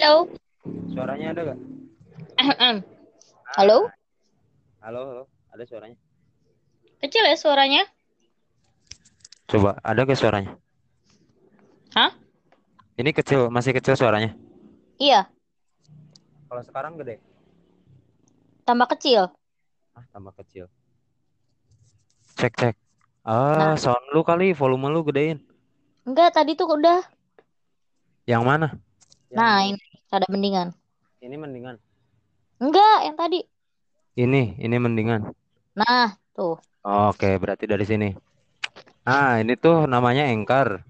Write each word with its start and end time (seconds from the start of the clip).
Halo. 0.00 0.32
Suaranya 0.96 1.36
ada 1.36 1.52
gak? 1.52 1.58
Halo? 3.52 3.92
Halo, 4.80 5.00
halo. 5.04 5.22
Ada 5.52 5.68
suaranya? 5.68 5.96
Kecil 7.04 7.20
ya 7.28 7.36
suaranya? 7.36 7.84
Coba, 9.44 9.76
ada 9.84 10.00
gak 10.00 10.16
suaranya? 10.16 10.56
Hah? 11.92 12.16
Ini 12.96 13.12
kecil, 13.12 13.52
masih 13.52 13.76
kecil 13.76 13.92
suaranya. 13.92 14.32
Iya, 14.96 15.28
Kalau 16.48 16.64
sekarang 16.64 16.96
gede. 16.96 17.20
tambah 18.64 18.88
kecil. 18.96 19.28
Ah, 19.92 20.08
tambah 20.16 20.32
kecil. 20.40 20.64
Cek, 22.40 22.56
cek. 22.56 22.74
Ah, 23.20 23.76
Nah. 23.76 23.76
sound 23.76 24.00
lu 24.16 24.24
kali, 24.24 24.56
volume 24.56 24.88
lu 24.88 25.04
gedein. 25.04 25.44
Enggak, 26.08 26.32
tadi 26.32 26.56
tuh 26.56 26.72
udah. 26.72 27.04
Yang 28.24 28.42
mana? 28.48 28.68
Nah, 29.28 29.60
Yang 29.62 29.76
ini 29.76 29.89
ada 30.10 30.26
mendingan. 30.26 30.74
ini 31.20 31.36
mendingan. 31.38 31.76
Enggak, 32.58 32.98
yang 33.06 33.16
tadi. 33.16 33.40
Ini, 34.18 34.58
ini 34.58 34.76
mendingan. 34.76 35.30
Nah, 35.78 36.18
tuh. 36.34 36.58
Oke, 36.82 37.38
berarti 37.38 37.70
dari 37.70 37.84
sini. 37.86 38.08
Ah, 39.06 39.38
ini 39.38 39.54
tuh 39.54 39.86
namanya 39.86 40.26
Anchor. 40.26 40.82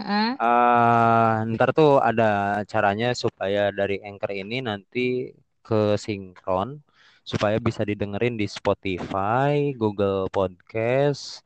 Mm. 0.00 0.36
Ah, 0.40 1.44
ntar 1.50 1.72
tuh 1.76 2.00
ada 2.00 2.60
caranya 2.68 3.12
supaya 3.16 3.72
dari 3.72 4.00
Anchor 4.00 4.32
ini 4.32 4.64
nanti 4.64 5.34
ke 5.60 5.96
sinkron 6.00 6.80
supaya 7.22 7.60
bisa 7.60 7.84
didengerin 7.84 8.34
di 8.34 8.48
Spotify, 8.48 9.70
Google 9.76 10.26
Podcast, 10.32 11.44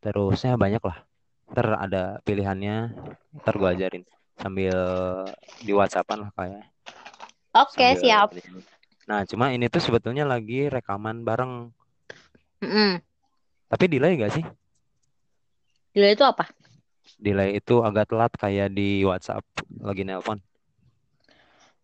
terusnya 0.00 0.54
banyak 0.54 0.80
lah. 0.80 1.04
Ntar 1.52 1.66
ada 1.80 2.02
pilihannya, 2.22 2.92
ntar 3.42 3.54
gua 3.58 3.74
ajarin 3.74 4.08
sambil 4.38 4.76
di 5.58 5.72
WhatsAppan 5.74 6.18
lah 6.26 6.30
kayak. 6.34 6.62
Oke, 7.58 7.74
sambil 7.74 7.98
siap. 7.98 8.28
Nah, 9.08 9.24
cuma 9.26 9.50
ini 9.50 9.66
tuh 9.72 9.82
sebetulnya 9.82 10.28
lagi 10.28 10.68
rekaman 10.70 11.24
bareng. 11.26 11.72
Mm-mm. 12.62 13.00
Tapi 13.68 13.84
delay 13.88 14.16
gak 14.20 14.32
sih? 14.36 14.44
Delay 15.92 16.14
itu 16.14 16.24
apa? 16.24 16.46
Delay 17.18 17.58
itu 17.58 17.82
agak 17.82 18.14
telat 18.14 18.32
kayak 18.38 18.70
di 18.70 19.02
WhatsApp 19.02 19.42
lagi 19.82 20.06
nelpon. 20.06 20.38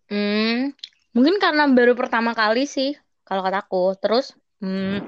Hmm, 0.07 0.71
mungkin 1.17 1.41
karena 1.41 1.65
baru 1.67 1.97
pertama 1.97 2.37
kali 2.37 2.69
sih, 2.69 2.95
kalau 3.25 3.41
kataku. 3.43 3.97
Terus, 3.99 4.37
hmm, 4.61 5.01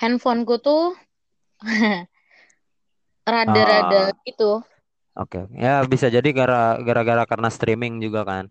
handphoneku 0.00 0.56
tuh 0.64 0.96
rada-rada 3.30 4.10
Ah. 4.10 4.16
gitu. 4.24 4.64
Oke, 5.20 5.44
ya 5.52 5.84
bisa 5.84 6.08
jadi 6.08 6.24
gara- 6.32 6.80
gara-gara 6.80 7.28
karena 7.28 7.52
streaming 7.52 8.00
juga 8.00 8.24
kan. 8.24 8.48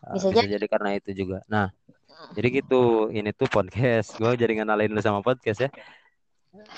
Uh, 0.00 0.16
Bisa 0.16 0.32
bisa 0.32 0.40
jadi. 0.40 0.56
jadi 0.56 0.66
karena 0.72 0.90
itu 0.96 1.10
juga. 1.12 1.44
Nah, 1.52 1.68
jadi 2.32 2.64
gitu. 2.64 3.12
Ini 3.12 3.34
tuh 3.36 3.44
podcast. 3.50 4.16
Gue 4.16 4.32
jadi 4.38 4.56
ngenalin 4.56 4.88
lu 4.94 5.02
sama 5.04 5.20
podcast 5.20 5.68
ya. 5.68 5.70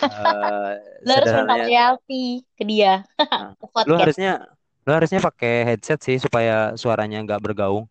Uh, 0.03 0.75
Lo 1.07 1.13
harus 1.15 1.31
minta 1.31 1.55
royalti 1.63 2.43
ke 2.59 2.65
dia. 2.67 3.07
nah, 3.23 3.55
lu 3.89 3.95
harusnya 3.95 4.51
lu 4.83 4.91
harusnya 4.91 5.23
pakai 5.23 5.63
headset 5.63 6.03
sih 6.03 6.19
supaya 6.19 6.75
suaranya 6.75 7.23
nggak 7.23 7.39
bergaung. 7.39 7.87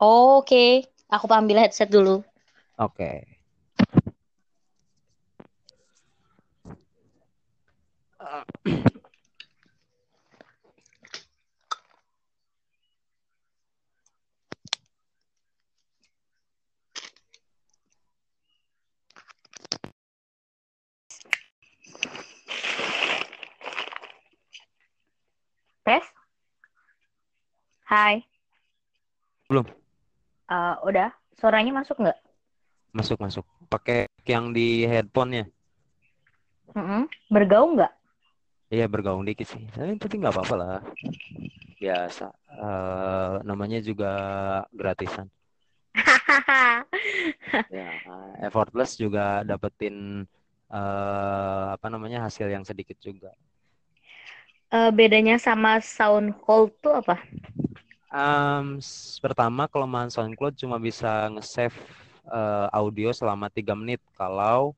Oh, 0.00 0.40
Oke, 0.40 0.88
aku 1.12 1.28
ambil 1.28 1.60
headset 1.60 1.92
dulu. 1.92 2.24
Oke. 2.80 3.28
Tes? 25.84 26.00
Hai. 27.84 28.24
Belum. 29.52 29.68
Eh, 30.48 30.74
udah. 30.80 31.12
Suaranya 31.36 31.76
masuk 31.76 32.00
nggak? 32.00 32.16
Masuk 32.96 33.20
masuk. 33.20 33.44
Pakai 33.68 34.08
yang 34.24 34.56
di 34.56 34.88
headphone-nya. 34.88 35.44
Mm-mm. 36.72 37.04
Bergaung 37.28 37.76
nggak? 37.76 37.92
Iya 38.72 38.88
bergaung 38.88 39.28
dikit 39.28 39.44
sih. 39.44 39.60
Tapi 39.76 40.00
tapi 40.00 40.24
nggak 40.24 40.32
apa-apa 40.32 40.54
lah. 40.56 40.80
Biasa. 41.76 42.32
Uh, 42.48 43.44
namanya 43.44 43.84
juga 43.84 44.12
gratisan. 44.72 45.28
Ya, 47.70 47.90
effortless 48.44 48.96
juga 48.98 49.42
dapetin 49.46 50.26
eh 50.70 51.66
apa 51.74 51.86
namanya 51.92 52.24
hasil 52.24 52.48
yang 52.48 52.64
sedikit 52.64 52.96
juga. 52.98 53.30
Eh, 54.74 54.90
bedanya 54.98 55.36
sama 55.38 55.78
sound 55.78 56.34
cold 56.44 56.70
tuh 56.82 56.92
apa? 57.00 57.14
S- 58.80 59.18
pertama 59.24 59.66
kelemahan 59.72 60.10
SoundCloud 60.12 60.54
cuma 60.60 60.76
bisa 60.78 61.28
nge-save 61.34 61.74
eh, 62.30 62.66
audio 62.72 63.10
selama 63.14 63.46
tiga 63.52 63.74
menit 63.76 64.00
kalau 64.16 64.72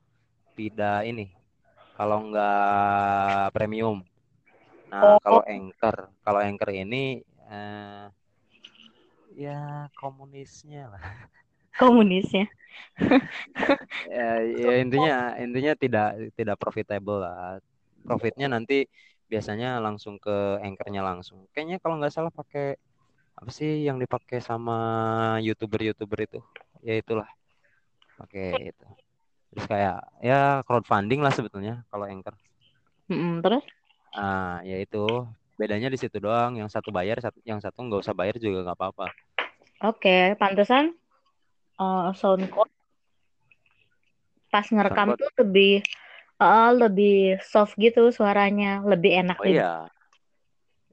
tidak 0.59 1.07
ini, 1.11 1.27
kalau 1.97 2.19
nggak 2.31 3.53
premium. 3.55 3.99
Nah, 4.93 5.19
Oh. 5.21 5.21
kalau 5.25 5.43
Anchor, 5.47 5.97
kalau 6.25 6.41
Anchor 6.45 6.71
ini 6.75 7.23
eh, 7.51 8.05
ya 9.43 9.89
komunisnya 9.99 10.83
lah. 10.93 11.03
Komunisnya. 11.79 12.47
Ya, 14.07 14.23
ya 14.63 14.71
intinya 14.83 15.13
intinya 15.43 15.73
tidak 15.83 16.05
tidak 16.39 16.57
profitable 16.63 17.17
lah. 17.25 17.59
Profitnya 18.07 18.47
nanti 18.55 18.75
biasanya 19.27 19.83
langsung 19.83 20.17
ke 20.23 20.63
anchornya 20.63 21.03
langsung. 21.03 21.47
Kayaknya 21.51 21.77
kalau 21.83 21.99
nggak 21.99 22.15
salah 22.15 22.33
pakai 22.33 22.79
apa 23.37 23.51
sih 23.53 23.85
yang 23.85 24.01
dipakai 24.01 24.41
sama 24.41 24.77
youtuber-youtuber 25.43 26.19
itu? 26.25 26.41
Ya 26.81 26.97
itulah 26.97 27.29
pakai 28.17 28.73
itu. 28.73 28.87
Terus 29.53 29.67
kayak 29.69 29.97
ya 30.23 30.63
crowdfunding 30.65 31.21
lah 31.21 31.33
sebetulnya 31.35 31.83
kalau 31.91 32.07
anchor. 32.07 32.35
Mm-mm, 33.11 33.43
terus? 33.43 33.65
Ah, 34.15 34.63
ya 34.65 34.81
itu 34.81 35.27
bedanya 35.59 35.91
di 35.93 35.99
situ 35.99 36.17
doang. 36.19 36.57
Yang 36.57 36.79
satu 36.79 36.91
bayar, 36.95 37.21
satu 37.21 37.39
yang 37.43 37.61
satu 37.61 37.79
nggak 37.83 38.03
usah 38.03 38.15
bayar 38.17 38.39
juga 38.39 38.67
nggak 38.67 38.79
apa-apa. 38.79 39.07
Oke, 39.85 40.35
pantesan 40.41 40.97
eh, 41.77 42.09
sound 42.17 42.49
cold 42.49 42.71
pas 44.57 44.65
ngerekam 44.73 45.13
SoundCloud. 45.13 45.21
tuh 45.21 45.31
lebih 45.45 45.73
eh, 46.43 46.71
lebih 46.81 47.13
soft 47.53 47.75
gitu 47.85 48.01
suaranya, 48.19 48.83
lebih 48.91 49.11
enak 49.23 49.39
Oh 49.41 49.45
iya, 49.47 49.89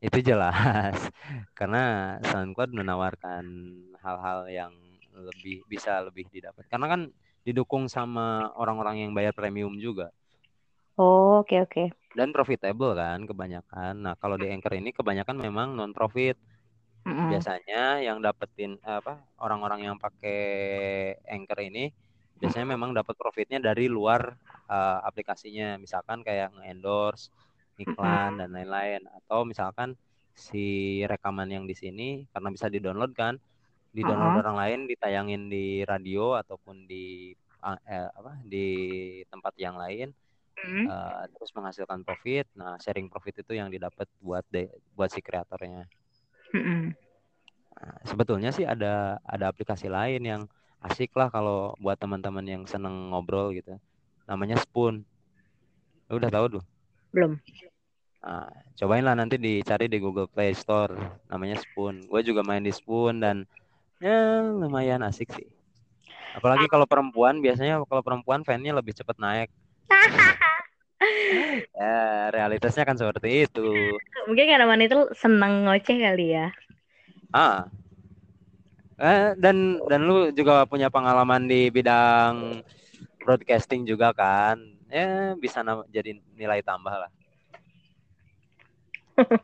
itu 0.06 0.20
jelas. 0.30 0.98
Karena 1.58 1.80
SoundCloud 2.30 2.72
menawarkan 2.76 3.46
hal-hal 4.04 4.40
yang 4.52 4.74
lebih 5.14 5.64
bisa 5.72 5.92
lebih 6.08 6.26
didapat. 6.34 6.64
Karena 6.72 6.88
kan 6.92 7.02
didukung 7.48 7.86
sama 7.92 8.52
orang-orang 8.56 8.96
yang 9.08 9.12
bayar 9.18 9.34
premium 9.36 9.76
juga 9.80 10.08
Oh, 10.98 11.40
oke 11.42 11.56
oke. 11.66 11.84
dan 12.18 12.30
profitable 12.36 12.94
kan 12.94 13.20
kebanyakan. 13.26 13.94
Nah, 14.06 14.14
kalau 14.22 14.38
di 14.38 14.48
Anchor 14.54 14.74
ini 14.78 14.90
kebanyakan 14.94 15.38
memang 15.42 15.74
non 15.78 15.92
profit. 15.98 16.38
Mm-mm. 17.08 17.28
Biasanya 17.32 18.00
yang 18.08 18.20
dapetin 18.24 18.80
apa 18.86 19.20
orang-orang 19.42 19.92
yang 19.92 19.98
pakai 20.00 20.40
Anchor 21.28 21.60
ini 21.68 21.92
biasanya 22.40 22.76
memang 22.76 22.92
dapat 22.96 23.16
profitnya 23.16 23.60
dari 23.60 23.88
luar 23.88 24.36
eh, 24.70 25.00
aplikasinya. 25.04 25.76
Misalkan 25.82 26.22
kayak 26.22 26.54
nge-endorse 26.56 27.32
iklan 27.80 28.38
dan 28.38 28.54
lain-lain 28.54 29.02
atau 29.24 29.44
misalkan 29.44 29.98
si 30.34 31.02
rekaman 31.06 31.50
yang 31.50 31.66
di 31.66 31.74
sini 31.74 32.26
karena 32.30 32.50
bisa 32.54 32.70
di-download 32.70 33.14
kan, 33.18 33.38
di-download 33.94 34.38
Uh-uh. 34.38 34.44
orang 34.46 34.58
lain 34.58 34.80
ditayangin 34.90 35.50
di 35.50 35.82
radio 35.86 36.38
ataupun 36.38 36.86
di 36.86 37.34
ah, 37.62 37.78
eh, 37.86 38.10
apa 38.14 38.42
di 38.46 38.68
tempat 39.30 39.54
yang 39.58 39.78
lain 39.78 40.14
Mm. 40.64 40.88
eh, 40.88 41.24
terus 41.36 41.52
menghasilkan 41.52 42.08
profit. 42.08 42.48
Nah, 42.56 42.80
sharing 42.80 43.12
profit 43.12 43.44
itu 43.44 43.52
yang 43.58 43.68
didapat 43.68 44.08
buat 44.24 44.48
de- 44.48 44.72
buat 44.96 45.12
si 45.12 45.20
kreatornya. 45.20 45.84
Mm-mm. 46.56 46.96
Nah, 47.74 47.96
sebetulnya 48.08 48.56
sih 48.56 48.64
ada 48.64 49.20
ada 49.28 49.52
aplikasi 49.52 49.92
lain 49.92 50.24
yang 50.24 50.42
asik 50.80 51.12
lah 51.20 51.28
kalau 51.28 51.76
buat 51.84 52.00
teman-teman 52.00 52.46
yang 52.48 52.64
seneng 52.64 53.12
ngobrol 53.12 53.52
gitu. 53.52 53.76
Namanya 54.28 54.56
Spoon. 54.60 55.04
Lu 56.08 56.20
udah 56.20 56.32
tahu 56.32 56.60
tuh? 56.60 56.64
Belum. 57.12 57.40
Nah, 58.24 58.48
cobain 58.80 59.04
lah 59.04 59.16
nanti 59.20 59.36
dicari 59.36 59.92
di 59.92 60.00
Google 60.00 60.32
Play 60.32 60.56
Store. 60.56 60.96
Namanya 61.28 61.60
Spoon. 61.60 62.08
Gue 62.08 62.24
juga 62.24 62.40
main 62.44 62.64
di 62.64 62.72
Spoon 62.72 63.20
dan 63.20 63.44
ya 64.00 64.44
lumayan 64.44 65.04
asik 65.04 65.32
sih. 65.36 65.48
Apalagi 66.34 66.66
kalau 66.66 66.88
perempuan 66.90 67.44
biasanya 67.44 67.84
kalau 67.86 68.02
perempuan 68.02 68.42
fan-nya 68.42 68.74
lebih 68.74 68.96
cepat 68.96 69.18
naik. 69.20 69.50
Ya, 71.76 72.32
realitasnya 72.32 72.88
kan 72.88 72.96
seperti 72.96 73.44
itu. 73.44 74.00
Mungkin 74.24 74.46
karena 74.48 74.64
wanita 74.64 75.12
seneng 75.20 75.68
ngoceh 75.68 76.00
kali 76.00 76.32
ya. 76.32 76.48
Ah, 77.36 77.68
Eh, 79.04 79.34
dan 79.42 79.82
dan 79.90 80.06
lu 80.06 80.30
juga 80.32 80.64
punya 80.70 80.88
pengalaman 80.88 81.50
di 81.50 81.68
bidang 81.74 82.62
broadcasting 83.24 83.88
juga 83.88 84.12
kan? 84.12 84.60
Ya 84.92 85.34
bisa 85.40 85.64
jadi 85.90 86.20
nilai 86.38 86.62
tambah 86.62 86.92
lah. 86.92 87.12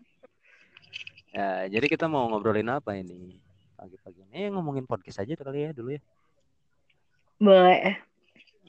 ya, 1.36 1.72
jadi 1.72 1.86
kita 1.88 2.06
mau 2.12 2.28
ngobrolin 2.30 2.70
apa 2.70 2.94
ini 3.00 3.40
pagi-pagi 3.80 4.28
ini? 4.30 4.46
Eh, 4.46 4.50
ngomongin 4.52 4.84
podcast 4.84 5.24
aja 5.24 5.34
kali 5.40 5.66
ya 5.66 5.72
dulu 5.72 5.96
ya. 5.96 6.02
Boleh. 7.40 8.04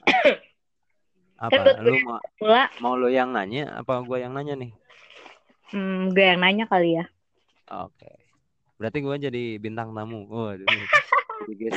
apa? 1.43 1.51
Kan 1.51 1.83
lu 1.83 1.99
mau, 2.07 2.19
pula. 2.39 2.71
mau 2.79 2.95
lu 2.95 3.11
yang 3.11 3.35
nanya? 3.35 3.83
Apa 3.83 3.99
gue 4.01 4.17
yang 4.23 4.31
nanya 4.31 4.55
nih? 4.55 4.71
Hmm, 5.75 6.15
gue 6.15 6.23
yang 6.23 6.39
nanya 6.39 6.65
kali 6.65 6.95
ya. 6.97 7.05
Oke. 7.67 7.99
Okay. 7.99 8.15
Berarti 8.79 8.97
gue 9.03 9.15
jadi 9.29 9.43
bintang 9.61 9.93
tamu. 9.93 10.25
Waduh. 10.25 10.65
Oke, 11.41 11.73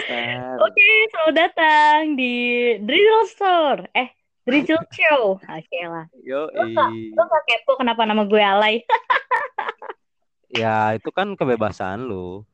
okay, 0.61 0.97
selamat 1.09 1.35
datang 1.41 2.21
di 2.21 2.37
Drizzle 2.85 3.29
Store. 3.33 3.81
Eh, 3.97 4.13
Drizzle 4.45 4.85
Show. 4.93 5.41
Oke 5.41 5.65
okay 5.65 5.85
lah. 5.89 6.05
Yo, 6.21 6.53
lo 6.53 7.23
gak, 7.25 7.43
kepo 7.49 7.81
kenapa 7.81 8.05
nama 8.05 8.29
gue 8.29 8.45
Alay? 8.45 8.85
ya, 10.61 10.93
itu 10.93 11.09
kan 11.09 11.33
kebebasan 11.33 12.05
lu. 12.05 12.45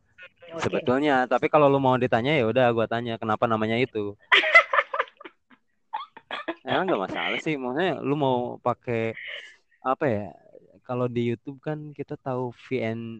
Okay. 0.55 0.71
Sebetulnya, 0.71 1.27
tapi 1.27 1.51
kalau 1.51 1.67
lu 1.67 1.83
mau 1.83 1.99
ditanya 1.99 2.31
ya 2.31 2.47
udah 2.47 2.71
gue 2.71 2.87
tanya 2.87 3.19
kenapa 3.19 3.51
namanya 3.51 3.75
itu. 3.75 4.15
Emang 6.63 6.87
gak 6.87 7.11
masalah 7.11 7.43
sih, 7.43 7.59
maksudnya 7.59 7.99
lu 7.99 8.15
mau 8.15 8.63
pakai 8.63 9.19
apa 9.83 10.05
ya? 10.07 10.27
Kalau 10.87 11.11
di 11.11 11.35
YouTube 11.35 11.59
kan 11.59 11.91
kita 11.91 12.15
tahu 12.23 12.55
VN 12.71 13.19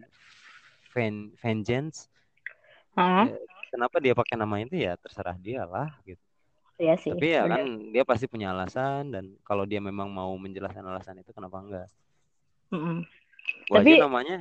Ven 0.95 1.35
Vengeance. 1.43 2.07
Uh-huh. 2.95 3.27
Kenapa 3.71 4.03
dia 4.03 4.11
pakai 4.11 4.35
nama 4.35 4.59
itu 4.59 4.75
ya 4.75 4.99
terserah 4.99 5.39
dia 5.39 5.63
lah 5.63 5.87
gitu. 6.03 6.19
Iya 6.75 6.99
sih. 6.99 7.15
Tapi 7.15 7.27
ya 7.31 7.47
kan 7.47 7.65
dia 7.95 8.03
pasti 8.03 8.27
punya 8.27 8.51
alasan 8.51 9.15
dan 9.15 9.31
kalau 9.47 9.63
dia 9.63 9.79
memang 9.79 10.11
mau 10.11 10.35
menjelaskan 10.35 10.83
alasan 10.83 11.23
itu 11.23 11.31
kenapa 11.31 11.63
enggak? 11.63 11.87
Mm-hmm. 12.75 12.97
Tapi 13.71 13.91
namanya 13.97 14.37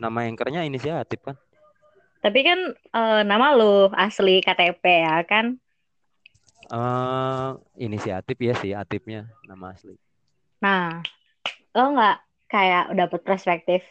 nama 0.00 0.18
anchornya 0.24 0.64
inisiatif 0.64 1.20
kan? 1.20 1.36
Tapi 2.24 2.40
kan 2.40 2.58
uh, 2.96 3.22
nama 3.26 3.52
lu 3.52 3.92
asli 3.92 4.40
KTP 4.40 4.84
ya 5.04 5.20
kan? 5.28 5.60
Uh, 6.70 7.58
inisiatif 7.74 8.38
ya 8.38 8.54
sih, 8.54 8.70
atipnya 8.72 9.26
nama 9.42 9.74
asli. 9.74 9.98
Nah, 10.62 11.02
lo 11.74 11.84
nggak 11.98 12.16
kayak 12.46 12.94
dapat 12.94 13.20
perspektif 13.26 13.82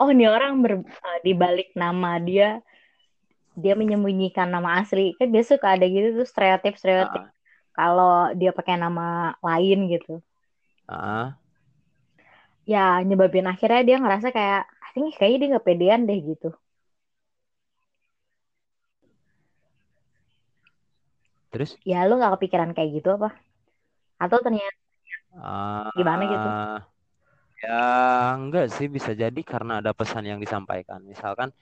oh 0.00 0.08
ini 0.08 0.26
orang 0.28 0.64
ber, 0.64 0.72
uh, 0.82 1.18
di 1.22 1.32
balik 1.36 1.72
nama 1.76 2.16
dia 2.18 2.58
dia 3.58 3.74
menyembunyikan 3.76 4.48
nama 4.48 4.80
asli. 4.80 5.16
Kan 5.16 5.32
dia 5.34 5.44
suka 5.44 5.76
ada 5.76 5.86
gitu 5.86 6.22
tuh 6.22 6.26
stereotip 6.28 6.74
stereotip 6.78 7.22
uh. 7.24 7.30
kalau 7.76 8.32
dia 8.36 8.50
pakai 8.52 8.76
nama 8.80 9.36
lain 9.40 9.88
gitu. 9.92 10.20
Uh. 10.90 11.32
ya 12.62 13.00
nyebabin 13.02 13.48
akhirnya 13.48 13.82
dia 13.82 13.96
ngerasa 13.98 14.30
kayak 14.30 14.66
think 14.92 15.16
kayaknya 15.16 15.38
dia 15.38 15.48
nggak 15.56 15.66
pedean 15.66 16.04
deh 16.04 16.18
gitu. 16.20 16.52
Terus? 21.52 21.76
Ya 21.84 22.08
lu 22.08 22.16
nggak 22.16 22.40
kepikiran 22.40 22.72
kayak 22.72 22.90
gitu 23.00 23.08
apa? 23.12 23.36
Atau 24.16 24.40
ternyata 24.40 24.78
uh, 25.36 25.92
gimana 25.96 26.22
gitu? 26.24 26.48
Ya 27.62 27.82
enggak 28.34 28.72
sih 28.72 28.88
bisa 28.88 29.12
jadi 29.12 29.40
karena 29.44 29.84
ada 29.84 29.92
pesan 29.92 30.24
yang 30.24 30.40
disampaikan. 30.40 31.04
Misalkan 31.04 31.52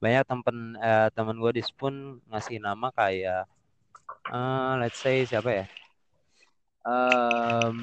banyak 0.00 0.24
temen 0.24 0.58
eh, 0.80 1.08
temen 1.12 1.36
gue 1.36 1.52
di 1.60 1.62
Spoon 1.62 2.24
ngasih 2.32 2.56
nama 2.58 2.88
kayak 2.90 3.44
uh, 4.32 4.80
let's 4.80 4.96
say 4.96 5.28
siapa 5.28 5.50
ya? 5.52 5.66
Um, 6.80 7.76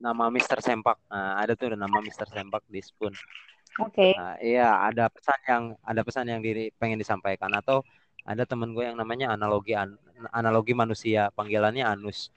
nama 0.00 0.32
Mister 0.32 0.58
Sempak. 0.64 0.96
Nah, 1.12 1.36
ada 1.36 1.52
tuh 1.52 1.76
nama 1.76 2.00
Mister 2.00 2.24
Sempak 2.24 2.64
di 2.72 2.80
Spoon. 2.80 3.12
Oke. 3.80 3.92
Okay. 3.92 4.12
Nah, 4.16 4.36
iya, 4.40 4.68
ada 4.88 5.12
pesan 5.12 5.40
yang 5.44 5.64
ada 5.84 6.00
pesan 6.00 6.26
yang 6.32 6.40
diri 6.40 6.72
pengen 6.80 6.96
disampaikan 6.96 7.52
atau 7.52 7.84
ada 8.24 8.48
temen 8.48 8.72
gue 8.72 8.84
yang 8.88 8.96
namanya 8.96 9.36
analogi 9.36 9.76
an, 9.76 10.00
analogi 10.32 10.72
manusia, 10.72 11.28
panggilannya 11.36 11.84
Anus. 11.84 12.32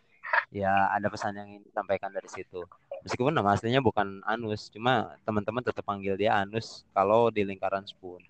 Ya, 0.52 0.92
ada 0.92 1.08
pesan 1.08 1.40
yang 1.40 1.48
ingin 1.48 1.64
disampaikan 1.64 2.12
dari 2.12 2.28
situ 2.28 2.68
meskipun 3.06 3.30
nama 3.30 3.54
aslinya 3.54 3.86
bukan 3.86 4.26
Anus 4.26 4.74
cuma 4.74 5.14
teman-teman 5.22 5.62
tetap 5.62 5.86
panggil 5.86 6.18
dia 6.18 6.42
Anus 6.42 6.82
kalau 6.90 7.30
di 7.30 7.46
lingkaran 7.46 7.86
Spoon. 7.86 8.26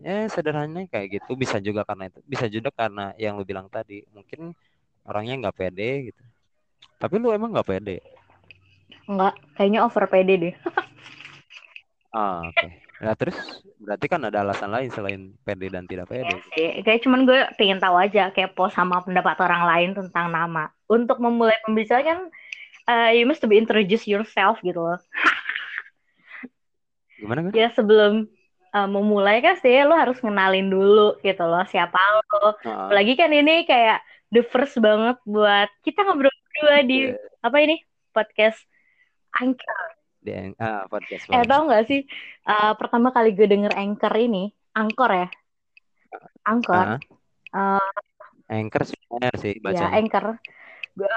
Ya 0.00 0.24
sederhananya 0.32 0.88
kayak 0.88 1.20
gitu. 1.20 1.36
Bisa 1.36 1.60
juga 1.60 1.84
karena 1.84 2.08
itu 2.08 2.24
bisa 2.24 2.48
juga 2.48 2.72
karena 2.72 3.12
yang 3.20 3.36
lu 3.36 3.44
bilang 3.44 3.68
tadi. 3.68 4.00
Mungkin 4.16 4.56
orangnya 5.04 5.36
nggak 5.46 5.56
pede 5.60 6.10
gitu. 6.10 6.22
Tapi 6.96 7.20
lu 7.20 7.28
emang 7.36 7.52
nggak 7.52 7.68
pede? 7.68 8.00
Enggak, 9.04 9.36
kayaknya 9.60 9.84
over 9.84 10.08
pede 10.08 10.34
deh. 10.40 10.56
Ah 12.12 12.44
oke. 12.44 12.60
Okay. 12.60 12.72
Nah 13.00 13.16
terus 13.16 13.64
berarti 13.80 14.04
kan 14.04 14.20
ada 14.20 14.44
alasan 14.44 14.68
lain 14.68 14.92
selain 14.92 15.32
pede 15.48 15.72
dan 15.72 15.88
tidak 15.88 16.12
pede. 16.12 16.36
Ya, 16.52 16.84
kayak 16.84 17.00
cuman 17.08 17.24
gue 17.24 17.40
pengen 17.56 17.80
tahu 17.80 17.96
aja 17.96 18.28
kepo 18.36 18.68
sama 18.68 19.00
pendapat 19.00 19.40
orang 19.40 19.64
lain 19.64 19.90
tentang 19.96 20.28
nama. 20.28 20.68
Untuk 20.92 21.16
memulai 21.24 21.56
pembicaraan 21.64 22.04
kan 22.04 22.20
uh, 22.88 23.10
you 23.14 23.26
must 23.28 23.44
be 23.44 23.58
introduce 23.58 24.06
yourself 24.08 24.58
gitu 24.64 24.80
loh. 24.80 25.00
Gimana 27.18 27.48
kan? 27.48 27.52
Ya 27.54 27.68
sebelum 27.70 28.26
uh, 28.74 28.88
memulai 28.88 29.38
kan 29.44 29.54
sih 29.60 29.84
lo 29.86 29.94
harus 29.94 30.18
ngenalin 30.18 30.72
dulu 30.72 31.18
gitu 31.22 31.44
loh 31.46 31.62
siapa 31.68 31.98
lo. 31.98 32.22
Uh. 32.66 32.88
Apalagi 32.90 33.14
kan 33.14 33.30
ini 33.30 33.62
kayak 33.68 34.02
the 34.32 34.42
first 34.42 34.80
banget 34.82 35.20
buat 35.28 35.70
kita 35.86 36.02
ngobrol 36.02 36.32
berdua 36.32 36.76
di 36.84 36.98
yeah. 37.12 37.46
apa 37.46 37.56
ini 37.64 37.76
podcast 38.12 38.60
Anchor. 39.40 39.82
Di 40.22 40.52
uh, 40.56 40.84
podcast. 40.86 41.24
Eh 41.30 41.44
tau 41.48 41.64
gak 41.66 41.88
sih 41.88 42.04
uh, 42.46 42.76
pertama 42.76 43.10
kali 43.10 43.32
gue 43.32 43.48
denger 43.48 43.72
Anchor 43.72 44.12
ini 44.18 44.52
Angkor 44.76 45.10
ya. 45.12 45.28
Angkor. 46.44 47.00
Uh, 47.52 47.78
uh, 47.78 48.52
Anchor 48.52 48.82
sih, 48.84 48.98
sih 49.40 49.54
bacanya. 49.64 49.88
Ya, 49.88 49.96
Anchor. 49.96 50.24
Gue 50.92 51.08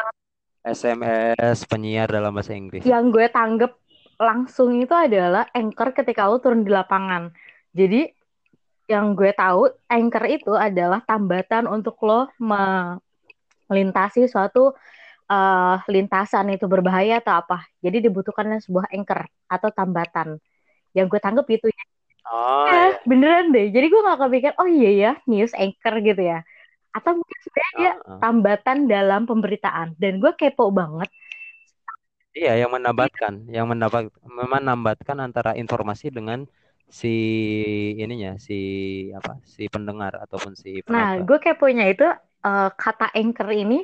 SMS 0.65 1.61
penyiar 1.69 2.09
dalam 2.09 2.33
bahasa 2.33 2.57
Inggris. 2.57 2.81
Yang 2.81 3.05
gue 3.13 3.27
tanggep 3.29 3.71
langsung 4.17 4.73
itu 4.81 4.91
adalah 4.97 5.45
anchor 5.53 5.93
ketika 5.93 6.25
lo 6.25 6.41
turun 6.41 6.65
di 6.65 6.73
lapangan. 6.73 7.29
Jadi 7.69 8.09
yang 8.89 9.13
gue 9.13 9.29
tahu 9.37 9.69
anchor 9.85 10.25
itu 10.25 10.53
adalah 10.57 11.05
tambatan 11.05 11.69
untuk 11.69 12.01
lo 12.01 12.33
melintasi 12.41 14.25
suatu 14.25 14.73
uh, 15.29 15.77
lintasan 15.85 16.49
itu 16.57 16.65
berbahaya 16.65 17.21
atau 17.21 17.45
apa. 17.45 17.69
Jadi 17.85 18.09
dibutuhkan 18.09 18.57
sebuah 18.57 18.89
anchor 18.89 19.29
atau 19.45 19.69
tambatan. 19.69 20.41
Yang 20.97 21.05
gue 21.13 21.19
tanggep 21.21 21.47
itu 21.61 21.67
ya. 21.69 21.83
Oh, 22.25 22.65
ya, 22.65 22.97
beneran 23.05 23.53
deh. 23.53 23.69
Jadi 23.69 23.85
gue 23.85 24.01
gak 24.01 24.17
kepikir, 24.17 24.51
oh 24.57 24.65
iya 24.65 24.89
ya, 24.97 25.11
news 25.29 25.53
anchor 25.53 26.01
gitu 26.01 26.25
ya 26.25 26.41
atau 26.95 27.11
mungkin 27.19 27.39
sebenarnya 27.43 27.75
dia 27.75 27.91
uh, 27.91 27.99
uh. 28.15 28.19
tambatan 28.23 28.77
dalam 28.87 29.21
pemberitaan 29.27 29.99
dan 29.99 30.23
gue 30.23 30.31
kepo 30.39 30.71
banget 30.71 31.11
iya 32.31 32.55
yang 32.55 32.71
menambatkan 32.71 33.43
yang 33.51 33.67
mendapat 33.67 34.07
menambatkan 34.23 35.19
antara 35.19 35.51
informasi 35.59 36.07
dengan 36.07 36.47
si 36.87 37.15
ininya 37.99 38.39
si 38.39 38.59
apa 39.11 39.41
si 39.43 39.67
pendengar 39.67 40.15
ataupun 40.23 40.55
si 40.55 40.79
penonton. 40.79 40.95
nah 40.95 41.19
gue 41.19 41.37
keponya 41.43 41.85
itu 41.91 42.07
uh, 42.45 42.69
kata 42.71 43.11
anchor 43.11 43.51
ini 43.51 43.83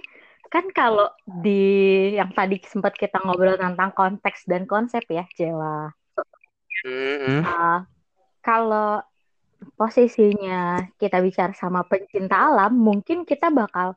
kan 0.51 0.67
kalau 0.71 1.11
di 1.23 2.11
yang 2.15 2.31
tadi 2.35 2.59
sempat 2.63 2.95
kita 2.95 3.19
ngobrol 3.23 3.55
tentang 3.55 3.91
konteks 3.95 4.47
dan 4.47 4.63
konsep 4.63 5.03
ya 5.11 5.27
Jewa 5.35 5.91
mm 6.87 7.15
-hmm. 7.19 7.39
uh, 7.43 7.79
kalau 8.39 9.03
posisinya 9.77 10.89
kita 10.97 11.21
bicara 11.21 11.53
sama 11.53 11.85
pencinta 11.85 12.37
alam, 12.49 12.73
mungkin 12.73 13.23
kita 13.23 13.53
bakal 13.53 13.93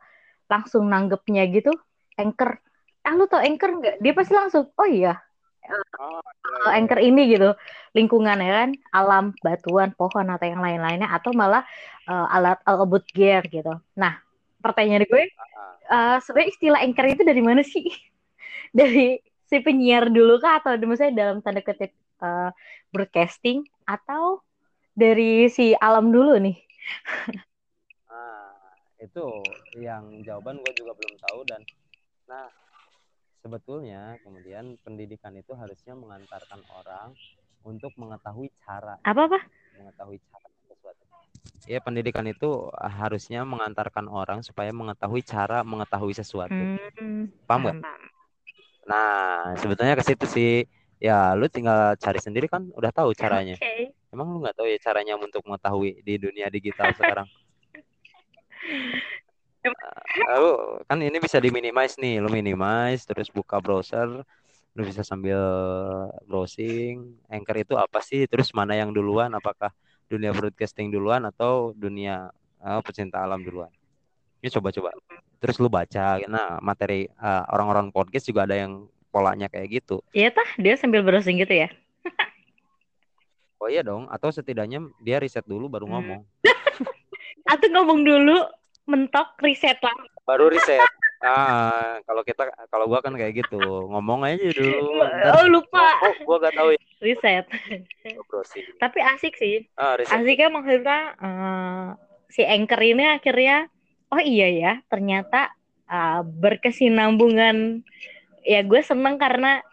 langsung 0.49 0.89
nanggepnya 0.89 1.49
gitu, 1.49 1.73
anchor. 2.21 2.61
Eh, 3.05 3.13
lu 3.17 3.25
tau 3.29 3.41
anchor 3.41 3.81
nggak? 3.81 3.97
Dia 4.01 4.13
pasti 4.13 4.33
langsung, 4.37 4.69
oh 4.77 4.89
iya, 4.89 5.17
oh, 6.01 6.21
uh, 6.69 6.71
anchor 6.73 7.01
ini 7.01 7.33
gitu, 7.37 7.53
lingkungan 7.97 8.39
ya 8.41 8.53
kan, 8.65 8.71
alam, 8.93 9.25
batuan, 9.41 9.93
pohon 9.97 10.29
atau 10.29 10.47
yang 10.49 10.61
lain-lainnya, 10.61 11.09
atau 11.09 11.33
malah 11.33 11.65
uh, 12.09 12.29
alat 12.33 12.61
alat 12.69 13.05
gear 13.13 13.45
gitu. 13.49 13.73
Nah, 13.97 14.21
pertanyaan 14.61 15.05
gue, 15.09 15.25
uh, 15.89 16.17
sebenarnya 16.21 16.49
istilah 16.53 16.81
anchor 16.85 17.07
itu 17.09 17.23
dari 17.25 17.43
mana 17.45 17.61
sih? 17.65 17.89
dari 18.79 19.21
si 19.45 19.61
penyiar 19.61 20.09
dulu 20.09 20.41
kah 20.41 20.61
atau 20.61 20.77
misalnya 20.89 21.15
dalam 21.29 21.39
tanda 21.45 21.61
kutip 21.61 21.93
uh, 22.25 22.51
broadcasting 22.91 23.65
atau 23.85 24.41
dari 24.95 25.51
si 25.51 25.75
alam 25.77 26.15
dulu 26.15 26.39
nih. 26.39 26.57
Nah, 28.09 28.55
itu 29.03 29.27
yang 29.83 30.23
jawaban 30.23 30.63
gue 30.63 30.73
juga 30.79 30.95
belum 30.95 31.15
tahu 31.19 31.41
dan 31.51 31.61
nah 32.25 32.49
sebetulnya 33.45 34.17
kemudian 34.25 34.81
pendidikan 34.81 35.37
itu 35.37 35.53
harusnya 35.53 35.93
mengantarkan 35.93 36.65
orang 36.73 37.13
untuk 37.61 37.93
mengetahui 38.01 38.49
cara 38.65 38.97
apa 39.05 39.29
apa 39.29 39.41
mengetahui 39.77 40.17
cara 40.33 40.49
sesuatu 40.65 41.05
ya 41.69 41.85
pendidikan 41.85 42.25
itu 42.25 42.73
harusnya 42.81 43.45
mengantarkan 43.45 44.09
orang 44.09 44.41
supaya 44.41 44.73
mengetahui 44.73 45.21
cara 45.21 45.61
mengetahui 45.61 46.17
sesuatu. 46.17 46.57
Hmm, 46.57 47.29
Paham 47.45 47.61
nggak? 47.69 47.77
paham. 47.85 48.03
Nah, 48.85 49.57
sebetulnya 49.57 49.97
ke 49.97 50.05
situ 50.05 50.25
sih. 50.29 50.55
Ya, 51.01 51.37
lu 51.37 51.49
tinggal 51.53 51.97
cari 52.01 52.17
sendiri 52.21 52.49
kan 52.49 52.73
udah 52.73 52.89
tahu 52.89 53.13
caranya. 53.13 53.61
Oke. 53.61 53.93
Emang 54.15 54.31
lu 54.31 54.47
nggak 54.47 54.55
tahu 54.55 54.71
ya 54.71 54.79
caranya 54.79 55.19
untuk 55.19 55.43
mengetahui 55.43 55.99
di 56.07 56.15
dunia 56.23 56.47
digital 56.47 56.95
sekarang? 56.95 57.27
Lalu 60.31 60.51
kan 60.87 60.99
ini 61.03 61.19
bisa 61.19 61.43
diminimize 61.43 61.99
nih, 61.99 62.23
lu 62.23 62.31
minimize 62.31 63.03
terus 63.03 63.27
buka 63.27 63.59
browser, 63.59 64.23
lu 64.79 64.83
bisa 64.87 65.03
sambil 65.03 65.43
browsing. 66.31 67.19
Anchor 67.27 67.59
itu 67.59 67.75
apa 67.75 67.99
sih? 68.07 68.23
Terus 68.31 68.55
mana 68.55 68.79
yang 68.79 68.95
duluan? 68.95 69.35
Apakah 69.35 69.75
dunia 70.07 70.31
broadcasting 70.31 70.95
duluan 70.95 71.27
atau 71.27 71.75
dunia 71.75 72.31
uh, 72.63 72.79
pecinta 72.87 73.19
alam 73.19 73.43
duluan? 73.43 73.75
Ini 74.39 74.55
coba-coba. 74.55 74.95
Terus 75.43 75.59
lu 75.59 75.67
baca, 75.67 76.23
nah 76.31 76.63
materi 76.63 77.11
uh, 77.19 77.51
orang-orang 77.51 77.91
podcast 77.91 78.31
juga 78.31 78.47
ada 78.47 78.55
yang 78.55 78.87
polanya 79.11 79.51
kayak 79.51 79.83
gitu. 79.83 80.07
Iya 80.15 80.31
tah, 80.31 80.47
dia 80.55 80.79
sambil 80.79 81.03
browsing 81.03 81.43
gitu 81.43 81.67
ya? 81.67 81.69
Oh 83.65 83.73
iya 83.73 83.81
dong, 83.81 84.05
atau 84.13 84.29
setidaknya 84.29 84.85
dia 85.01 85.17
riset 85.17 85.49
dulu 85.49 85.73
baru 85.73 85.89
Hmm. 85.89 85.97
ngomong. 85.97 86.21
Atau 87.57 87.73
ngomong 87.73 88.05
dulu, 88.05 88.37
mentok, 88.85 89.41
riset 89.41 89.81
lah. 89.81 89.97
Baru 90.29 90.53
riset. 90.53 90.85
Ah, 91.25 91.97
kalau 92.05 92.21
kita 92.21 92.45
kalau 92.69 92.85
gua 92.85 93.01
kan 93.01 93.17
kayak 93.17 93.41
gitu, 93.41 93.89
ngomong 93.89 94.29
aja 94.29 94.53
dulu. 94.53 95.01
Ntar, 95.01 95.33
Oh 95.41 95.49
lupa, 95.49 95.81
oh, 96.05 96.13
gua 96.29 96.37
gak 96.45 96.61
tahu 96.61 96.77
ya 96.77 96.83
riset. 97.01 97.45
Tapi 98.77 98.99
asik 99.01 99.33
sih. 99.41 99.65
Ah, 99.81 99.97
riset. 99.97 100.13
Asiknya 100.13 100.53
maksudnya 100.53 101.01
eh, 101.17 101.87
si 102.29 102.45
Anchor 102.45 102.81
ini 102.85 103.05
akhirnya, 103.17 103.73
oh 104.13 104.21
iya 104.21 104.49
ya, 104.53 104.73
ternyata 104.93 105.57
eh, 105.89 106.21
berkesinambungan. 106.21 107.81
Ya 108.45 108.61
gue 108.61 108.81
seneng 108.85 109.17
karena 109.17 109.65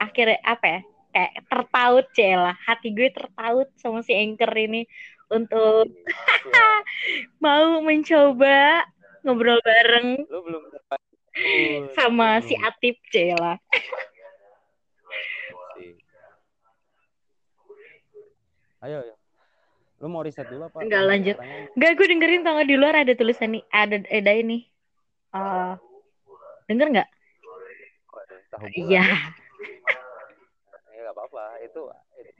akhirnya 0.00 0.40
apa 0.40 0.64
ya, 0.64 0.80
kayak 1.18 1.32
tertaut 1.50 2.06
celah. 2.14 2.54
Hati 2.62 2.94
gue 2.94 3.10
tertaut 3.10 3.66
sama 3.74 4.06
si 4.06 4.14
Anchor 4.14 4.54
ini 4.54 4.86
untuk 5.34 5.90
mau 7.44 7.82
mencoba 7.82 8.86
ngobrol 9.26 9.58
bareng 9.66 10.22
Lu 10.30 10.40
belum. 10.46 10.62
Uh, 11.38 11.90
sama 11.94 12.42
si 12.42 12.54
Atip 12.58 12.98
Cela. 13.14 13.58
sih. 15.78 15.94
Ayo, 18.82 19.06
ayo. 19.06 19.14
Lu 20.02 20.06
mau 20.10 20.22
riset 20.22 20.46
dulu 20.50 20.66
apa? 20.66 20.82
Enggak, 20.82 21.02
lanjut. 21.06 21.36
Enggak, 21.78 21.92
gue 21.98 22.06
dengerin 22.10 22.42
tau 22.42 22.62
di 22.62 22.74
luar 22.78 23.02
ada 23.02 23.14
tulisan 23.14 23.54
nih, 23.54 23.62
ada 23.70 24.02
ada 24.02 24.32
ini. 24.34 24.66
Eh, 25.34 25.72
denger 26.70 26.86
nggak? 26.94 27.08
Iya. 28.74 29.06
Apa-apa. 31.38 31.62
Itu 31.62 31.82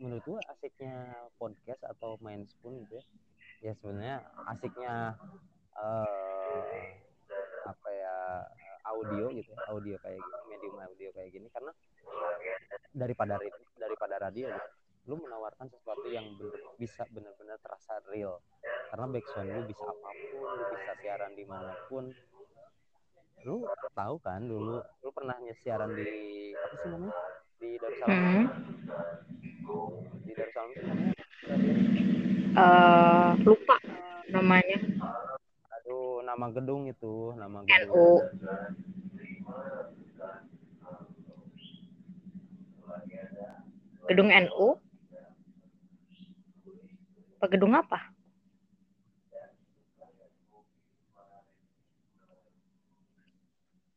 menurut 0.02 0.25
gua 0.26 0.40
asiknya 0.50 0.95
podcast 1.38 1.83
atau 1.87 2.19
main 2.19 2.43
spoon 2.47 2.83
gitu 2.87 2.99
ya. 2.99 3.05
Ya 3.59 3.73
sebenarnya 3.78 4.17
asiknya 4.50 4.95
eh 5.78 6.78
apa 7.67 7.88
ya 7.93 8.17
audio 8.88 9.31
gitu 9.37 9.52
ya, 9.52 9.61
audio 9.69 9.95
kayak 10.00 10.19
gini, 10.19 10.43
medium 10.49 10.76
audio 10.81 11.09
kayak 11.12 11.31
gini 11.31 11.47
karena 11.52 11.71
daripada 12.97 13.37
ri- 13.38 13.52
daripada 13.76 14.17
radio 14.19 14.49
gitu. 14.49 14.71
Lu 15.09 15.14
menawarkan 15.17 15.73
sesuatu 15.73 16.05
yang 16.12 16.25
bener, 16.37 16.61
bisa 16.76 17.05
benar-benar 17.09 17.57
terasa 17.64 17.97
real. 18.12 18.40
Karena 18.93 19.07
backsound 19.09 19.49
lu 19.52 19.62
bisa 19.69 19.85
apa 19.85 20.11
pun, 20.12 20.45
lu 20.45 20.64
bisa 20.73 20.93
siaran 21.00 21.33
di 21.37 21.45
mana 21.49 21.73
pun. 21.88 22.05
Lu 23.47 23.64
tahu 23.95 24.14
kan 24.21 24.45
dulu, 24.45 24.83
lu 24.83 25.11
pernah 25.14 25.37
siaran 25.62 25.95
di 25.97 26.52
apa 26.52 26.75
sih 26.76 26.88
namanya? 26.93 27.14
Di 27.59 27.75
Darussalam. 27.83 28.15
Hmm. 28.15 28.45
Di 30.23 30.33
Darussalam 30.33 30.71
itu. 30.71 30.87
Eh, 32.59 33.31
lupa 33.47 33.77
namanya. 34.31 34.79
Aduh, 35.79 36.23
nama 36.27 36.47
gedung 36.55 36.91
itu, 36.91 37.35
nama 37.35 37.62
NU. 37.62 37.71
gedung. 37.71 38.23
Gedung 44.09 44.31
NU. 44.33 44.67
Apa 47.38 47.47
gedung 47.55 47.75
apa? 47.79 48.11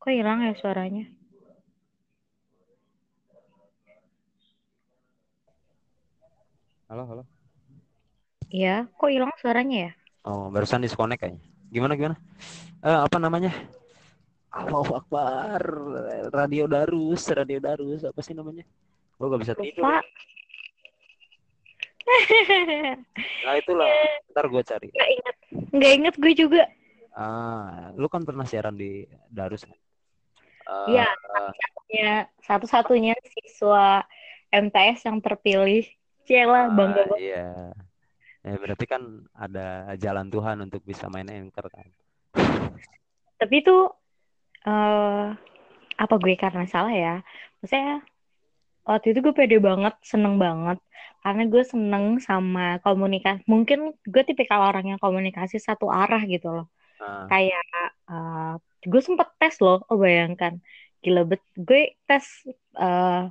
Kok 0.02 0.10
hilang 0.10 0.42
ya 0.46 0.54
suaranya? 0.58 1.21
Halo, 6.92 7.08
halo. 7.08 7.24
Iya, 8.52 8.84
kok 9.00 9.08
hilang 9.08 9.32
suaranya 9.40 9.88
ya? 9.88 9.92
Oh, 10.28 10.52
barusan 10.52 10.84
disconnect 10.84 11.24
kayaknya. 11.24 11.40
Gimana 11.72 11.96
gimana? 11.96 12.16
Eh, 12.84 13.00
apa 13.08 13.16
namanya? 13.16 13.56
Allahu 14.52 15.00
Akbar. 15.00 15.64
Radio 16.36 16.68
Darus, 16.68 17.32
Radio 17.32 17.64
Darus. 17.64 18.04
Apa 18.04 18.20
sih 18.20 18.36
namanya? 18.36 18.68
Gua 19.16 19.32
gak 19.32 19.40
bisa 19.40 19.54
tidur. 19.56 19.88
Lupa. 19.88 20.04
Nah, 23.48 23.56
itulah. 23.56 23.88
Ntar 24.36 24.52
gue 24.52 24.64
cari. 24.68 24.88
Nggak 24.92 25.10
inget. 25.16 25.36
Nggak 25.72 25.92
inget 25.96 26.16
gue 26.20 26.34
juga. 26.36 26.64
Ah, 27.16 27.96
lu 27.96 28.12
kan 28.12 28.28
pernah 28.28 28.44
siaran 28.44 28.76
di 28.76 29.08
Darus. 29.32 29.64
kan? 29.64 29.80
Iya, 30.92 31.08
Ya, 31.88 32.28
satu-satunya 32.44 33.16
siswa 33.32 34.04
MTS 34.52 35.08
yang 35.08 35.24
terpilih. 35.24 35.88
Bangga 36.28 36.54
ah, 36.54 36.68
banget. 36.72 37.08
Iya. 37.20 37.48
Ya, 38.42 38.56
berarti 38.58 38.86
kan 38.90 39.02
ada 39.38 39.94
jalan 40.02 40.34
Tuhan 40.34 40.58
untuk 40.66 40.82
bisa 40.82 41.06
main 41.14 41.30
anchor 41.30 41.70
kan. 41.70 41.88
Tapi 43.38 43.56
itu 43.62 43.76
eh 44.66 45.28
apa 45.98 46.16
gue 46.18 46.34
karena 46.38 46.66
salah 46.66 46.94
ya? 46.94 47.16
Maksudnya 47.62 48.02
waktu 48.82 49.14
itu 49.14 49.20
gue 49.22 49.34
pede 49.38 49.58
banget, 49.62 49.94
seneng 50.02 50.42
banget. 50.42 50.82
Karena 51.22 51.44
gue 51.46 51.62
seneng 51.62 52.18
sama 52.18 52.82
komunikasi. 52.82 53.46
Mungkin 53.46 53.94
gue 54.10 54.24
tipikal 54.26 54.74
orang 54.74 54.98
yang 54.98 55.00
komunikasi 55.02 55.62
satu 55.62 55.94
arah 55.94 56.22
gitu 56.26 56.50
loh. 56.50 56.68
Nah, 56.98 57.30
Kayak 57.30 57.66
eh, 58.10 58.54
gue 58.90 59.02
sempet 59.06 59.30
tes 59.38 59.54
loh, 59.62 59.86
oh 59.86 59.98
bayangkan. 60.02 60.58
Gila 61.06 61.30
bet. 61.30 61.42
Gue 61.54 61.94
tes 62.10 62.26
eh, 62.78 63.24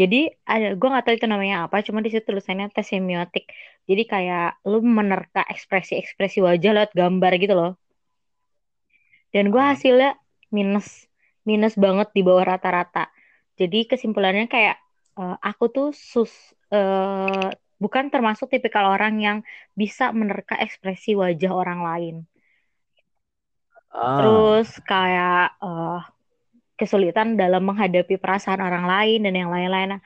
jadi 0.00 0.16
ada 0.52 0.66
gue 0.78 0.88
nggak 0.90 1.04
tahu 1.06 1.14
itu 1.18 1.26
namanya 1.32 1.56
apa, 1.64 1.76
cuma 1.86 1.98
di 2.04 2.10
situ 2.12 2.24
tulisannya 2.30 2.66
tes 2.74 2.86
semiotik. 2.92 3.44
Jadi 3.88 4.02
kayak 4.12 4.42
lu 4.70 4.78
menerka 4.98 5.40
ekspresi-ekspresi 5.52 6.38
wajah 6.48 6.70
lewat 6.76 6.92
gambar 7.00 7.32
gitu 7.42 7.54
loh. 7.60 7.70
Dan 9.34 9.44
gue 9.52 9.62
hasilnya 9.70 10.10
minus, 10.56 10.88
minus 11.48 11.74
banget 11.84 12.08
di 12.16 12.22
bawah 12.26 12.44
rata-rata. 12.56 13.10
Jadi 13.60 13.78
kesimpulannya 13.90 14.46
kayak 14.54 14.76
eh, 15.20 15.36
aku 15.48 15.64
tuh 15.74 15.86
sus 16.12 16.32
eh, 16.74 17.48
bukan 17.82 18.04
termasuk 18.12 18.46
tipikal 18.52 18.86
orang 18.94 19.14
yang 19.26 19.38
bisa 19.80 20.04
menerka 20.14 20.54
ekspresi 20.64 21.10
wajah 21.18 21.52
orang 21.52 21.80
lain. 21.88 22.14
ah, 23.92 24.16
Terus 24.16 24.68
kayak 24.90 25.58
eh, 25.64 25.98
kesulitan 26.80 27.38
dalam 27.38 27.62
menghadapi 27.68 28.18
perasaan 28.18 28.60
orang 28.62 28.84
lain 28.86 29.18
dan 29.26 29.34
yang 29.34 29.50
lain-lain. 29.54 29.98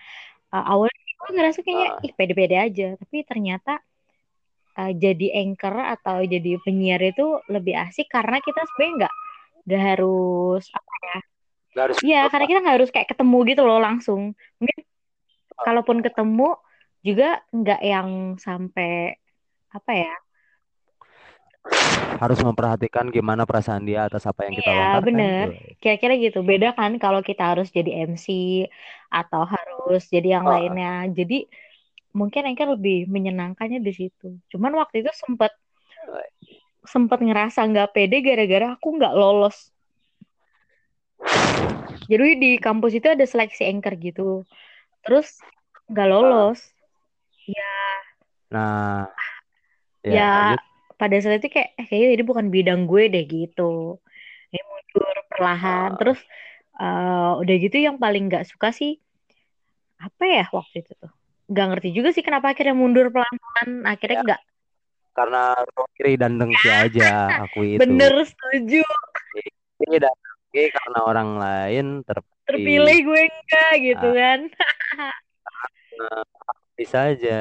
Eh, 0.55 0.65
awalnya 0.73 1.01
gue 1.19 1.31
ngerasa 1.37 1.59
kayaknya 1.65 1.89
Ah. 1.99 2.05
ih 2.07 2.13
pede-pede 2.15 2.57
aja, 2.57 2.87
tapi 3.01 3.17
ternyata 3.27 3.81
eh, 4.79 4.93
jadi 4.95 5.27
anchor 5.43 5.75
atau 5.75 6.23
jadi 6.23 6.61
penyiar 6.63 7.03
itu 7.03 7.43
lebih 7.51 7.75
asik 7.75 8.07
karena 8.09 8.39
kita 8.39 8.63
sebenarnya 8.73 8.95
nggak 9.05 9.15
nggak 9.69 9.83
harus 9.93 10.65
apa 10.73 10.93
ya? 11.05 11.19
nggak 11.75 11.85
harus 11.85 11.97
Iya, 12.01 12.21
karena 12.33 12.47
kita 12.47 12.59
nggak 12.63 12.77
harus 12.79 12.91
kayak 12.95 13.09
ketemu 13.13 13.39
gitu 13.51 13.63
loh 13.67 13.79
langsung. 13.83 14.23
Mungkin 14.63 14.79
Ah. 15.59 15.65
kalaupun 15.67 15.99
ketemu 16.07 16.49
juga 17.03 17.43
nggak 17.51 17.81
yang 17.83 18.09
sampai 18.39 19.19
apa 19.75 19.93
ya? 19.95 20.15
Harus 22.19 22.39
memperhatikan 22.43 23.07
gimana 23.15 23.47
perasaan 23.47 23.87
dia 23.87 24.11
atas 24.11 24.27
apa 24.27 24.49
yang 24.49 24.59
kita 24.59 24.71
Iya, 24.71 24.79
lontarkan. 24.83 25.07
bener. 25.07 25.47
Woy. 25.55 25.79
Kira-kira 25.79 26.15
gitu. 26.19 26.39
Beda 26.43 26.75
kan 26.75 26.99
kalau 26.99 27.23
kita 27.23 27.55
harus 27.55 27.71
jadi 27.71 28.11
MC 28.11 28.27
atau 29.09 29.47
harus 29.47 30.03
jadi 30.11 30.41
yang 30.41 30.47
lainnya. 30.49 31.07
Jadi 31.15 31.47
mungkin 32.11 32.49
Anchor 32.51 32.75
lebih 32.75 33.07
menyenangkannya 33.07 33.79
di 33.79 33.93
situ. 33.95 34.41
Cuman 34.51 34.75
waktu 34.75 35.07
itu 35.07 35.11
sempet 35.15 35.55
sempet 36.83 37.21
ngerasa 37.21 37.69
nggak 37.69 37.93
pede 37.95 38.25
gara-gara 38.25 38.75
aku 38.75 38.99
nggak 38.99 39.15
lolos. 39.15 39.71
Jadi 42.09 42.41
di 42.41 42.51
kampus 42.57 42.97
itu 42.97 43.07
ada 43.13 43.23
seleksi 43.29 43.69
Anchor 43.69 43.95
gitu. 44.01 44.43
Terus 45.05 45.39
nggak 45.87 46.09
lolos. 46.09 46.61
Nah, 48.49 49.13
Ya, 50.07 50.15
ya, 50.15 50.29
lanjut. 50.33 50.63
Pada 50.99 51.17
saat 51.23 51.39
itu 51.41 51.49
kayak 51.55 51.79
eh, 51.79 51.87
kayaknya 51.87 52.09
ini 52.19 52.25
bukan 52.27 52.47
bidang 52.51 52.91
gue 52.91 53.03
deh 53.07 53.25
gitu. 53.25 54.03
Ini 54.51 54.61
mundur 54.67 55.17
perlahan. 55.31 55.95
Uh, 55.95 55.99
terus 56.03 56.21
uh, 56.77 57.39
udah 57.39 57.55
gitu 57.63 57.77
yang 57.79 57.97
paling 58.03 58.27
nggak 58.27 58.45
suka 58.51 58.75
sih 58.75 58.99
apa 60.03 60.25
ya 60.27 60.45
waktu 60.51 60.83
itu 60.83 60.93
tuh? 60.99 61.13
Nggak 61.49 61.67
ngerti 61.71 61.89
juga 61.95 62.09
sih 62.11 62.27
kenapa 62.27 62.51
akhirnya 62.51 62.75
mundur 62.75 63.09
pelan-pelan. 63.15 63.87
Akhirnya 63.87 64.19
ya, 64.21 64.27
nggak 64.27 64.43
karena 65.19 65.43
kiri 65.99 66.15
dan 66.15 66.39
dengki 66.39 66.71
aja 66.71 67.43
aku 67.47 67.59
itu. 67.75 67.81
Bener 67.83 68.15
setuju. 68.23 68.87
Kiri 69.79 69.99
dan 69.99 70.15
dengki 70.15 70.65
karena 70.71 70.99
orang 71.03 71.29
lain 71.39 71.87
terpilih, 72.07 72.47
terpilih 72.47 72.99
gue 73.03 73.23
enggak 73.27 73.73
gitu 73.83 74.09
nah, 74.11 74.19
kan. 74.19 74.41
Nah, 75.99 76.23
bisa 76.79 76.99
aja. 77.11 77.41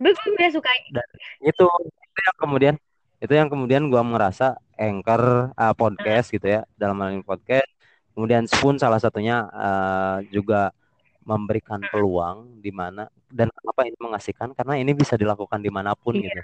Itu 0.00 0.08
gue 0.16 0.36
gak 0.40 0.52
suka 0.56 0.72
dan 0.96 1.08
itu 1.44 1.68
itu 2.16 2.20
yang 2.24 2.36
kemudian 2.40 2.74
itu 3.20 3.32
yang 3.36 3.48
kemudian 3.52 3.82
gua 3.92 4.00
merasa 4.00 4.56
anchor 4.80 5.52
uh, 5.52 5.74
podcast 5.76 6.32
gitu 6.32 6.48
ya 6.48 6.64
dalam 6.80 6.96
hal 7.04 7.12
ini 7.12 7.24
podcast. 7.24 7.68
Kemudian 8.16 8.48
Spoon 8.48 8.80
salah 8.80 8.96
satunya 8.96 9.44
uh, 9.52 10.24
juga 10.32 10.72
memberikan 11.20 11.84
peluang 11.92 12.64
di 12.64 12.72
mana 12.72 13.12
dan 13.28 13.52
kenapa 13.52 13.84
ini 13.84 13.98
mengasihkan 14.00 14.56
karena 14.56 14.80
ini 14.80 14.96
bisa 14.96 15.20
dilakukan 15.20 15.60
di 15.60 15.68
mana 15.68 15.92
pun 15.92 16.16
iya. 16.16 16.32
gitu. 16.32 16.40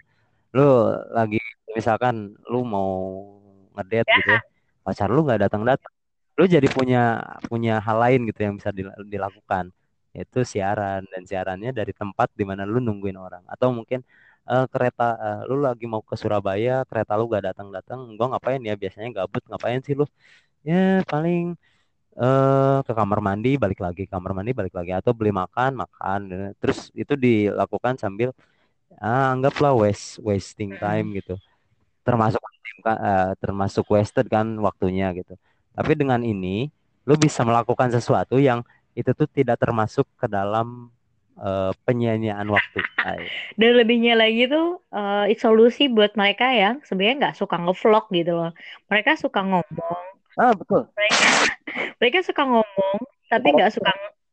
Lu 0.61 0.69
lagi 1.17 1.41
misalkan 1.73 2.37
lu 2.45 2.61
mau 2.61 2.93
ngedate 3.73 4.05
ya. 4.05 4.17
gitu 4.21 4.31
ya 4.37 4.43
pacar 4.85 5.09
lu 5.09 5.25
nggak 5.25 5.49
datang 5.49 5.65
datang 5.65 5.93
lu 6.37 6.45
jadi 6.49 6.69
punya 6.69 7.23
punya 7.49 7.81
hal 7.81 7.97
lain 8.01 8.29
gitu 8.29 8.41
yang 8.45 8.55
bisa 8.61 8.71
dilakukan. 9.05 9.73
Yaitu 10.13 10.45
siaran 10.45 11.09
dan 11.09 11.23
siarannya 11.25 11.73
dari 11.73 11.93
tempat 11.97 12.29
di 12.37 12.45
mana 12.45 12.69
lu 12.69 12.81
nungguin 12.81 13.17
orang. 13.17 13.45
Atau 13.49 13.73
mungkin 13.73 14.05
uh, 14.49 14.67
kereta 14.73 15.05
uh, 15.19 15.41
lu 15.49 15.63
lagi 15.67 15.85
mau 15.91 16.03
ke 16.03 16.15
Surabaya 16.19 16.83
kereta 16.89 17.13
lu 17.19 17.25
gak 17.31 17.45
datang 17.53 17.69
datang 17.75 17.99
gua 18.19 18.37
ngapain 18.37 18.61
ya? 18.63 18.75
Biasanya 18.79 19.09
gabut 19.23 19.43
ngapain 19.51 19.81
sih 19.87 19.95
lu? 19.99 20.05
Ya 20.67 21.03
paling 21.07 21.59
uh, 22.19 22.79
ke 22.87 22.93
kamar 22.95 23.19
mandi 23.23 23.51
balik 23.61 23.81
lagi. 23.83 24.05
Kamar 24.11 24.33
mandi 24.37 24.53
balik 24.55 24.75
lagi. 24.79 24.91
Atau 24.95 25.13
beli 25.17 25.33
makan 25.35 25.71
makan. 25.83 26.21
Terus 26.61 26.91
itu 26.95 27.15
dilakukan 27.19 27.95
sambil 28.03 28.31
ah, 29.01 29.33
anggaplah 29.35 29.73
waste 29.77 30.21
wasting 30.23 30.77
time 30.79 31.07
gitu. 31.19 31.35
Termasuk 32.07 32.43
uh, 32.87 33.33
termasuk 33.39 33.85
wasted 33.91 34.27
kan 34.31 34.47
waktunya 34.59 35.11
gitu. 35.15 35.35
Tapi 35.73 35.93
dengan 35.97 36.21
ini 36.23 36.69
lu 37.09 37.15
bisa 37.19 37.43
melakukan 37.43 37.91
sesuatu 37.91 38.39
yang 38.39 38.63
itu 38.95 39.11
tuh 39.17 39.27
tidak 39.27 39.57
termasuk 39.59 40.05
ke 40.21 40.27
dalam 40.29 40.93
uh, 41.39 41.73
penyanyian 41.87 42.49
waktu. 42.49 42.81
Dan 43.57 43.71
lebihnya 43.79 44.19
lagi 44.19 44.51
tuh 44.51 44.81
uh, 44.93 45.29
solusi 45.39 45.89
buat 45.89 46.17
mereka 46.19 46.51
yang 46.53 46.81
sebenarnya 46.85 47.29
nggak 47.29 47.37
suka 47.39 47.57
ngevlog 47.61 48.05
gitu 48.13 48.33
loh. 48.37 48.53
Mereka 48.89 49.17
suka 49.21 49.41
ngomong, 49.41 50.13
Ah 50.37 50.53
betul. 50.57 50.89
Mereka, 50.97 51.27
mereka 52.01 52.19
suka 52.25 52.43
ngomong, 52.49 52.97
tapi 53.29 53.49
nggak 53.53 53.73
suka 53.73 53.93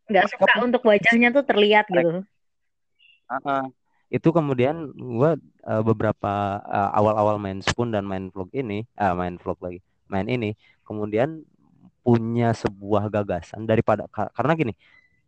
nggak 0.09 0.27
suka 0.31 0.51
untuk 0.63 0.81
wajahnya 0.88 1.29
tuh 1.35 1.43
terlihat 1.43 1.85
gitu. 1.91 2.23
Uh, 3.29 3.35
uh, 3.45 3.63
itu 4.09 4.29
kemudian 4.33 4.89
gue 4.95 5.31
uh, 5.67 5.83
beberapa 5.85 6.63
uh, 6.65 6.89
awal-awal 6.97 7.38
main 7.38 7.62
spoon 7.62 7.93
dan 7.93 8.07
main 8.07 8.31
vlog 8.31 8.49
ini, 8.55 8.88
uh, 8.97 9.13
main 9.13 9.38
vlog 9.38 9.59
lagi, 9.62 9.83
main 10.09 10.25
ini, 10.25 10.55
kemudian 10.88 11.45
punya 12.01 12.55
sebuah 12.55 13.12
gagasan 13.12 13.69
daripada 13.69 14.09
karena 14.09 14.55
gini, 14.57 14.73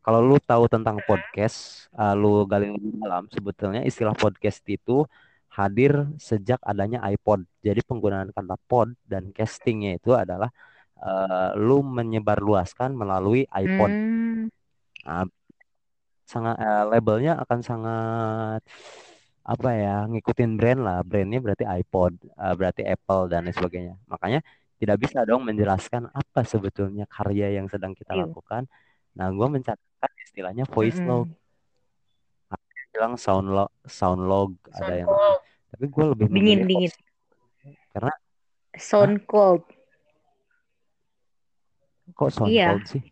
kalau 0.01 0.19
lu 0.25 0.37
tahu 0.41 0.65
tentang 0.65 0.97
podcast, 1.05 1.85
uh, 1.93 2.17
lu 2.17 2.45
gali 2.49 2.73
lebih 2.73 2.97
dalam, 2.97 3.29
sebetulnya 3.29 3.85
istilah 3.85 4.17
podcast 4.17 4.61
itu 4.65 5.05
hadir 5.51 6.09
sejak 6.17 6.57
adanya 6.65 7.03
iPod. 7.05 7.45
Jadi 7.61 7.85
penggunaan 7.85 8.33
kata 8.33 8.57
pod 8.65 8.95
dan 9.05 9.29
castingnya 9.35 9.99
itu 10.01 10.15
adalah 10.17 10.49
uh, 10.97 11.53
lu 11.53 11.85
menyebarluaskan 11.85 12.97
melalui 12.97 13.45
iPod. 13.51 13.91
Hmm. 13.91 14.47
Nah, 15.05 15.27
sangat 16.25 16.55
uh, 16.57 16.85
labelnya 16.87 17.37
akan 17.43 17.59
sangat 17.61 18.61
apa 19.41 19.69
ya 19.75 20.07
ngikutin 20.07 20.51
brand 20.55 20.81
lah. 20.81 20.97
Brandnya 21.03 21.43
berarti 21.43 21.67
iPod, 21.67 22.15
uh, 22.39 22.53
berarti 22.57 22.81
Apple 22.87 23.29
dan 23.29 23.45
lain 23.45 23.53
sebagainya. 23.53 23.93
Makanya 24.07 24.39
tidak 24.81 24.97
bisa 24.97 25.21
dong 25.29 25.45
menjelaskan 25.45 26.09
apa 26.09 26.41
sebetulnya 26.41 27.05
karya 27.05 27.59
yang 27.59 27.69
sedang 27.69 27.93
kita 27.93 28.17
iya. 28.17 28.25
lakukan. 28.25 28.65
Nah, 29.11 29.27
gue 29.29 29.47
mencatatkan 29.47 30.11
istilahnya 30.23 30.65
voice 30.69 30.99
mm 30.99 31.03
-hmm. 31.03 31.11
log 31.11 31.27
bilang 32.91 33.15
sound 33.15 33.47
log 33.47 33.71
sound 33.87 34.21
log 34.27 34.51
sound 34.67 34.91
ada 34.91 34.95
yang 34.99 35.09
cold. 35.09 35.39
tapi 35.71 35.85
gue 35.87 36.05
lebih 36.11 36.25
dingin 36.27 36.59
dingin 36.67 36.91
karena 37.95 38.13
sound 38.75 39.15
Hah? 39.23 39.27
cold 39.31 39.63
kok 42.11 42.31
sound 42.35 42.51
iya. 42.51 42.75
cold 42.75 42.85
sih 42.91 43.03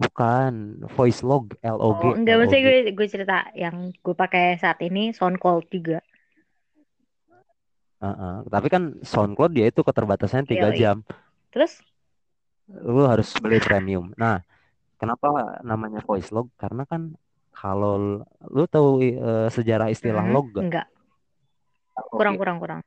bukan 0.00 0.80
voice 0.96 1.20
log 1.20 1.52
L 1.60 1.78
O 1.82 1.98
G 1.98 2.02
oh, 2.08 2.14
enggak 2.16 2.36
maksudnya 2.40 2.62
gue 2.62 2.78
gue 2.94 3.06
cerita 3.10 3.38
yang 3.58 3.90
gue 3.90 4.14
pakai 4.16 4.56
saat 4.56 4.78
ini 4.86 5.10
sound 5.10 5.42
cold 5.42 5.66
juga 5.68 5.98
uh 8.00 8.06
-uh. 8.06 8.34
tapi 8.46 8.70
kan 8.70 9.02
sound 9.02 9.34
cold 9.34 9.52
dia 9.52 9.66
itu 9.66 9.82
keterbatasannya 9.82 10.46
tiga 10.46 10.70
jam 10.72 11.02
terus 11.50 11.82
lu 12.70 13.02
harus 13.06 13.34
beli 13.42 13.58
premium 13.58 14.14
nah 14.14 14.42
kenapa 15.00 15.58
namanya 15.66 16.04
voice 16.04 16.30
log 16.30 16.52
karena 16.60 16.86
kan 16.86 17.14
kalau 17.60 18.24
lu 18.48 18.64
tahu 18.64 19.04
uh, 19.20 19.48
sejarah 19.52 19.92
istilah 19.92 20.24
hmm, 20.24 20.32
log 20.32 20.46
gak? 20.56 20.64
Enggak. 20.64 20.86
Kurang 22.08 22.40
kurang 22.40 22.56
kurang. 22.56 22.80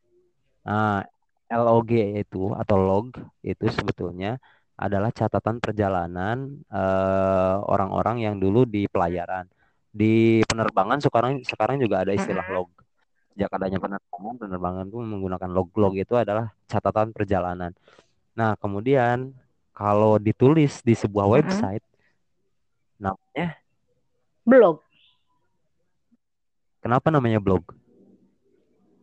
Nah, 0.66 1.06
LOG 1.54 2.18
itu 2.18 2.50
atau 2.58 2.78
log 2.82 3.14
itu 3.46 3.66
sebetulnya 3.70 4.42
adalah 4.74 5.14
catatan 5.14 5.62
perjalanan 5.62 6.66
orang 6.66 6.74
eh, 6.74 7.58
orang-orang 7.70 8.18
yang 8.26 8.36
dulu 8.42 8.66
di 8.66 8.90
pelayaran. 8.90 9.46
Di 9.94 10.42
penerbangan 10.50 10.98
sekarang 10.98 11.46
sekarang 11.46 11.78
juga 11.78 12.02
ada 12.02 12.10
istilah 12.18 12.42
log. 12.50 12.74
Sejak 13.38 13.54
adanya 13.54 13.78
penerbangan, 13.78 14.36
penerbangan 14.42 14.86
itu 14.90 14.98
menggunakan 14.98 15.50
log-log 15.54 15.94
itu 15.94 16.18
adalah 16.18 16.50
catatan 16.66 17.14
perjalanan. 17.14 17.70
Nah, 18.34 18.58
kemudian 18.58 19.38
kalau 19.74 20.22
ditulis 20.22 20.80
di 20.86 20.94
sebuah 20.94 21.26
website 21.28 21.86
namanya 23.02 23.58
Blog. 24.44 24.84
Kenapa 26.84 27.08
namanya 27.08 27.40
blog? 27.40 27.64